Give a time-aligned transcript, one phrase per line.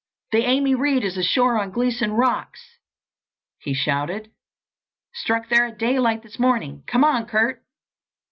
[0.31, 2.79] "The Amy Reade is ashore on Gleeson's rocks!"
[3.59, 4.31] he shouted.
[5.13, 6.81] "Struck there at daylight this morning!
[6.87, 7.63] Come on, Curt!"